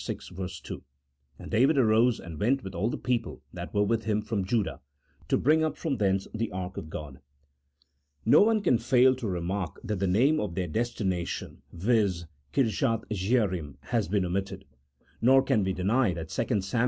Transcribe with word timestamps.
2:" 0.03 0.17
And 1.37 1.51
David 1.51 1.77
arose 1.77 2.19
and 2.19 2.39
went 2.39 2.63
with 2.63 2.73
all 2.73 2.89
the 2.89 2.97
people 2.97 3.43
that 3.53 3.71
were 3.71 3.83
with 3.83 4.05
him 4.05 4.23
from 4.23 4.43
Judah, 4.45 4.81
to 5.27 5.37
bring 5.37 5.63
up 5.63 5.77
from 5.77 5.97
thence 5.97 6.27
the 6.33 6.49
ark 6.49 6.75
of 6.75 6.89
God." 6.89 7.19
No 8.25 8.41
one 8.41 8.61
can 8.61 8.79
fail 8.79 9.13
to 9.13 9.27
remark 9.27 9.79
that 9.83 9.99
the 9.99 10.07
name 10.07 10.39
of 10.39 10.55
their 10.55 10.67
destina 10.67 11.27
tion, 11.27 11.61
viz., 11.71 12.25
Kirjath 12.51 13.07
jearim^has 13.11 14.09
been 14.09 14.25
omitted: 14.25 14.65
nor 15.21 15.43
can 15.43 15.63
we 15.63 15.71
deny 15.71 16.15
that 16.15 16.29
2 16.29 16.61
Sam. 16.61 16.79